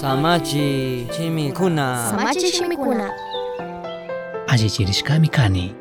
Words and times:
Samachi 0.00 1.06
chimikuna. 1.16 2.10
Samachi 2.10 2.52
shimikuna. 2.52 3.10
Allichirishkami 4.46 5.28
kani. 5.28 5.74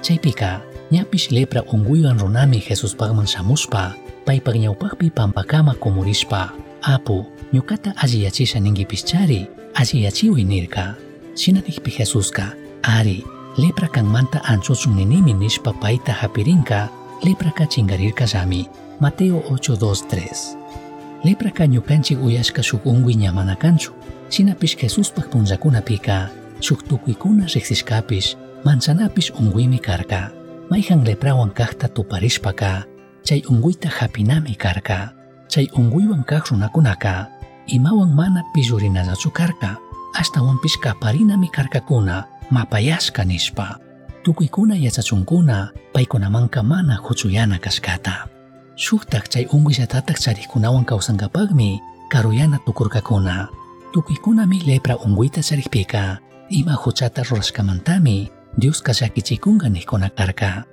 Chaypika 0.00 0.60
ñapish 0.92 1.30
lepra 1.30 1.62
unkuywan 1.62 2.18
runami 2.18 2.58
Jesuspakman 2.68 3.26
shamushpa 3.26 3.94
paypak 4.24 4.54
ñawpakpi 4.56 5.10
pampakama 5.10 5.74
kumurishpa 5.74 6.52
apu 6.82 7.26
ñukata 7.52 7.96
alliyachisha 7.96 8.60
ninkipischari 8.60 9.46
alliyachiwi 9.74 10.44
nirka 10.44 10.94
shinanikpi 11.34 11.90
Jesuska 11.98 12.52
ari 12.82 13.24
lepra 13.56 13.88
kanmanta 13.88 14.44
anchochun 14.44 14.94
ninimi 14.94 15.32
nishpa 15.32 15.72
payta 15.72 16.12
hapirinka 16.12 16.88
lepraka 17.22 17.66
chingarirkallami 17.66 18.68
Mateo 19.00 19.38
8.2.3 19.38 20.59
Lepraka 21.24 21.66
ñukanchik 21.66 22.16
uyashka 22.22 22.62
shuk 22.62 22.86
unkuy 22.86 23.14
ñamana 23.14 23.56
kanchu. 23.56 23.92
Shinapish 24.30 24.76
Jesuspak 24.80 25.28
punllakunapika 25.28 26.30
shuk 26.60 26.84
tukuykuna 26.88 27.44
riksishkapish 27.46 28.36
manchanapish 28.64 29.30
unkuymi 29.36 29.78
karka. 29.78 30.30
Mayjan 30.70 31.04
leprawan 31.04 31.50
kakta 31.50 31.88
tuparishpaka 31.88 32.84
chay 33.22 33.42
unkuyta 33.50 33.88
hapinami 33.88 34.54
karka. 34.56 35.12
Chay 35.48 35.68
unkuywan 35.76 36.24
kak 36.24 36.46
runakunaka. 36.48 37.26
Imawan 37.66 38.14
mana 38.16 38.42
pillurinallachu 38.54 39.30
karka. 39.30 39.76
Ashtawanpish 40.14 40.78
kaparinami 40.80 41.48
karkakuna 41.52 42.24
mapayashka 42.50 43.24
nishpa. 43.24 43.76
Tukuykuna 44.22 44.76
yachachunkuna 44.76 45.68
paykunamanka 45.92 46.62
mana 46.62 46.96
huchuyana 46.96 47.58
kashkata 47.58 48.39
shuktak 48.80 49.28
chay 49.28 49.44
unkuyllatata 49.52 50.16
charikkunawan 50.16 50.88
kawsankapakmi 50.88 51.80
karuyana 52.08 52.58
tukurkakuna 52.64 53.48
tukuykunami 53.92 54.58
lepra 54.64 54.96
unkuyta 54.96 55.42
charikpika 55.44 56.18
ima 56.48 56.72
huchata 56.74 57.22
rurashkamantami 57.22 58.30
Dioska 58.58 58.92
llakichikunka 58.92 59.68
nikkuna 59.68 60.08
karka 60.08 60.64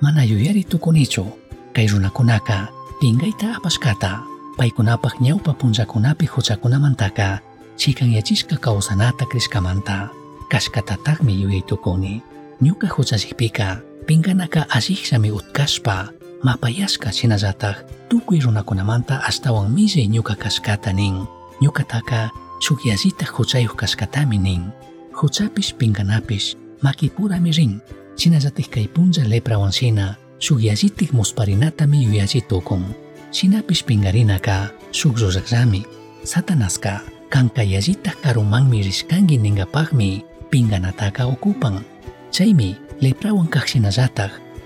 mana 0.00 0.24
yuyari 0.24 0.64
tukunichu 0.64 1.24
kay 1.72 1.86
runakunaka 1.86 2.68
pinkayta 3.00 3.56
apashkata 3.56 4.20
paykunapak 4.58 5.20
ñawpa 5.22 5.54
punllakunapi 5.54 6.26
huchakunamantaka 6.26 7.40
chikanyachishka 7.76 8.56
kawsanata 8.56 9.24
krishkamanta 9.30 10.10
kashkatatakmi 10.50 11.42
yuyay 11.42 11.62
tukuni 11.62 12.22
ñuka 12.62 12.86
huchashikpika 12.90 13.80
pinkanaka 14.06 14.66
allishllami 14.70 15.30
utkashpa 15.30 16.10
mapayashka 16.42 17.14
shinallatak 17.14 17.86
tukuy 18.10 18.42
runakunamanta 18.42 19.22
ashtawan 19.22 19.70
millay 19.70 20.10
ñuka 20.10 20.34
kashkata 20.34 20.92
nin. 20.92 21.22
Ñukataka 21.62 22.34
shuk 22.58 22.82
yallitak 22.84 23.30
huchayuq 23.30 23.78
kashkatami 23.78 24.38
nin. 24.38 24.74
Huchapish 25.14 25.74
pinkanapish 25.78 26.58
makipurami 26.82 27.54
rin. 27.54 27.72
Shinallatik 28.18 28.68
kay 28.74 28.86
punlla 28.90 29.22
leprawan 29.22 29.70
shina 29.70 30.18
shuk 30.42 30.58
yallitik 30.58 31.14
musparinatami 31.14 32.02
yuyalli 32.10 32.42
tukun. 32.42 32.90
Shinapish 33.30 33.86
pinkarinaka 33.86 34.74
shuk 34.90 35.14
ruraqllami 35.22 35.86
satanaska 36.26 37.06
kanka 37.30 37.62
yallitak 37.62 38.18
karumanmi 38.18 38.82
rishkanki 38.82 39.38
ninkapakmi 39.38 40.26
pinkanataka 40.50 41.24
ukupan 41.30 41.86
chaymi 42.34 42.74
leprawan 43.00 43.46
kaq 43.46 43.64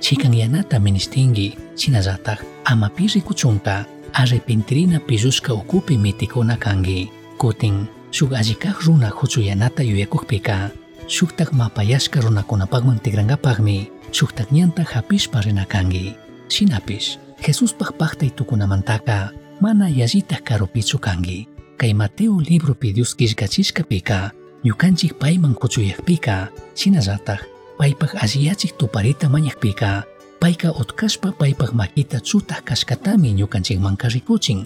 shinallatak 0.07 0.31
chikanyanata 0.31 0.79
ministinki 0.79 1.59
shinallatak 1.77 2.39
amapi 2.65 3.07
rikuchunka 3.11 3.87
arrepentirina 4.15 5.01
pillushka 5.03 5.51
ukupi 5.55 5.99
mitikuna 5.99 6.57
kanki 6.57 7.11
kutin 7.39 7.87
shuk 8.15 8.33
alli 8.33 8.55
kaq 8.55 8.87
runa 8.87 9.11
huchuyanata 9.11 9.83
yuyakukpika 9.83 10.71
shuktak 11.09 11.53
mapayashka 11.53 12.21
runakunapakman 12.21 13.01
shuktak 14.13 14.49
ñanta 14.53 14.85
hapishpa 14.87 15.41
rina 15.43 15.65
kanki 15.67 16.15
shinapish 16.49 17.19
Jesuspak 17.43 17.99
paktay 17.99 18.31
tukunamantaka 18.31 19.31
mana 19.61 19.89
yallitak 19.91 20.45
karupichu 20.47 20.99
kanki 21.03 21.49
kay 21.79 21.93
Mateo 21.95 22.39
libropi 22.41 22.93
Dios 22.95 23.15
killkachishkapika 23.19 24.31
ñukanchik 24.65 25.19
payman 25.19 25.55
kuchuyakpika 25.55 26.49
shinallatak 26.79 27.56
paypak 27.77 28.17
alliyachik 28.17 28.77
tuparita 28.81 29.29
mañakpika 29.29 30.09
payka 30.41 30.73
utkashpa 30.73 31.33
paypak 31.37 31.77
makita 31.77 32.19
chutaq 32.25 32.65
kashkatami 32.65 33.37
ñukanchikmanka 33.37 34.09
rikuchin 34.09 34.65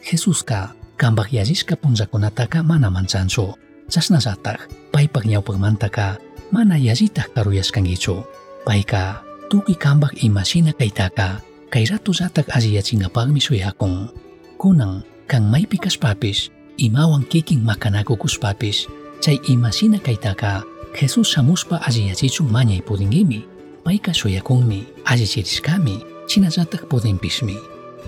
Jesuska 0.00 0.72
kanpak 0.96 1.32
yallishka 1.36 1.76
punllakunataka 1.76 2.64
mana 2.64 2.88
manchanchu 2.88 3.52
chasnallatak 3.92 4.72
paypak 4.92 5.28
ñawpakmantaka 5.28 6.16
mana 6.48 6.80
yallitak 6.80 7.28
karuyashkankichu 7.36 8.24
payka 8.64 9.20
tukuy 9.52 9.76
kanpak 9.76 10.16
imashina 10.24 10.72
kaytaka 10.72 11.44
kay 11.68 11.84
ratullatak 11.84 12.48
alliyachinkapakmi 12.56 13.36
shuyakun 13.42 14.08
kunan 14.56 15.04
kan 15.28 15.44
maypi 15.44 15.76
kashpapish 15.76 16.48
imawan 16.80 17.20
kikin 17.28 17.60
makanakukushpapish 17.66 18.88
chay 19.20 19.36
imashina 19.50 20.00
kaytaka 20.00 20.64
Jesus 20.96 21.28
shamushpa 21.36 21.76
alliyachichun 21.86 22.48
mañay 22.48 22.80
pudinkimi 22.80 23.44
payka 23.84 24.12
shuyakunmi 24.14 24.80
allichirishkami 25.04 26.00
chinallatak 26.26 26.88
pudinpishmi 26.88 27.56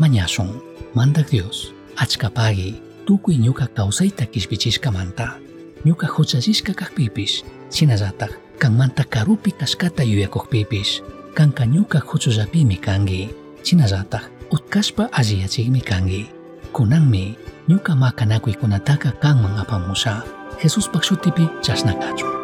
mañashun 0.00 0.48
mandak 0.96 1.28
Dios 1.30 1.72
achkapagi 1.96 2.80
tukuy 3.06 3.36
ñuka 3.36 3.66
kawsayta 3.76 4.24
kishpichishkamanta 4.26 5.36
ñuka 5.84 6.06
huchachishka 6.08 6.72
kakpipish 6.74 7.44
chinallatak 7.70 8.32
kanmanta 8.58 9.04
karupi 9.04 9.52
kashkata 9.52 10.02
yuyakukpipish 10.02 11.02
kanka 11.36 11.64
ñuka 11.66 11.98
huchullapimi 12.00 12.76
kanki 12.80 13.28
chinallatak 13.62 14.24
utkashpa 14.50 15.12
alliyachikmi 15.12 15.80
kanki 15.80 16.26
kunanmi 16.72 17.36
ñuka 17.68 17.92
makanakuykunataka 17.96 19.10
kanman 19.20 19.58
apamusha. 19.60 20.24
Jesuspak 20.62 21.04
shutipi 21.04 21.46
chasnakachu 21.62 22.37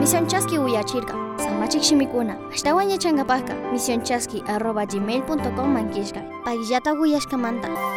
Misión 0.00 0.26
Chasqui 0.26 0.58
Uyachirka. 0.58 1.14
Samachik 1.38 1.82
Shimikuna. 1.82 2.38
Ashtawan 2.52 2.90
yachankapaka. 2.90 3.54
Misión 3.72 4.02
Chasqui 4.02 4.42
arroba 4.46 4.84
gmail.com 4.86 5.68
mankishka. 5.72 6.22
Pagillata 6.44 6.92
Uyashkamanta. 6.92 7.95